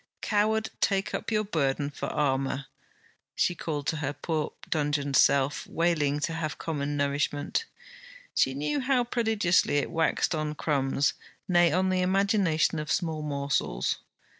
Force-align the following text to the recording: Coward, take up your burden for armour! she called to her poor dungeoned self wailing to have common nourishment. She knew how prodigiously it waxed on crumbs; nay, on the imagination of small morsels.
Coward, 0.23 0.71
take 0.79 1.13
up 1.13 1.29
your 1.29 1.43
burden 1.43 1.91
for 1.91 2.07
armour! 2.07 2.65
she 3.35 3.53
called 3.53 3.85
to 3.85 3.97
her 3.97 4.13
poor 4.13 4.51
dungeoned 4.67 5.15
self 5.15 5.67
wailing 5.67 6.19
to 6.21 6.33
have 6.33 6.57
common 6.57 6.97
nourishment. 6.97 7.65
She 8.33 8.55
knew 8.55 8.79
how 8.79 9.03
prodigiously 9.03 9.77
it 9.77 9.91
waxed 9.91 10.33
on 10.33 10.55
crumbs; 10.55 11.13
nay, 11.47 11.71
on 11.71 11.89
the 11.91 12.01
imagination 12.01 12.79
of 12.79 12.91
small 12.91 13.21
morsels. 13.21 13.99